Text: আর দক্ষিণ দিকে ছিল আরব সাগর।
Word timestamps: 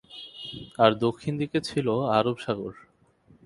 আর 0.79 0.91
দক্ষিণ 1.05 1.33
দিকে 1.37 1.59
ছিল 1.61 1.87
আরব 2.17 2.37
সাগর। 2.37 2.73